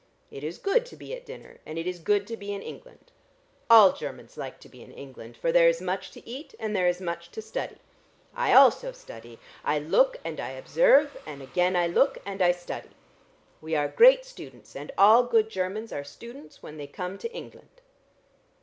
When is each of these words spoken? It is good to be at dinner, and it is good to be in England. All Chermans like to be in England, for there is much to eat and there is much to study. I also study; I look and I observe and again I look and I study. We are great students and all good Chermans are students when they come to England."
It 0.31 0.43
is 0.43 0.57
good 0.57 0.83
to 0.87 0.95
be 0.95 1.13
at 1.13 1.27
dinner, 1.27 1.59
and 1.63 1.77
it 1.77 1.85
is 1.85 1.99
good 1.99 2.25
to 2.25 2.35
be 2.35 2.51
in 2.51 2.63
England. 2.63 3.11
All 3.69 3.93
Chermans 3.93 4.35
like 4.35 4.59
to 4.61 4.67
be 4.67 4.81
in 4.81 4.91
England, 4.91 5.37
for 5.37 5.51
there 5.51 5.69
is 5.69 5.79
much 5.79 6.09
to 6.09 6.27
eat 6.27 6.55
and 6.59 6.75
there 6.75 6.87
is 6.87 6.99
much 6.99 7.29
to 7.29 7.39
study. 7.39 7.75
I 8.33 8.51
also 8.51 8.93
study; 8.93 9.37
I 9.63 9.77
look 9.77 10.17
and 10.25 10.39
I 10.39 10.53
observe 10.53 11.21
and 11.27 11.43
again 11.43 11.75
I 11.75 11.85
look 11.85 12.17
and 12.25 12.41
I 12.41 12.51
study. 12.51 12.89
We 13.61 13.75
are 13.75 13.89
great 13.89 14.25
students 14.25 14.75
and 14.75 14.91
all 14.97 15.21
good 15.25 15.51
Chermans 15.51 15.91
are 15.93 16.03
students 16.03 16.63
when 16.63 16.77
they 16.77 16.87
come 16.87 17.19
to 17.19 17.31
England." 17.31 17.81